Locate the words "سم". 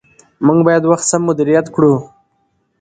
1.11-1.21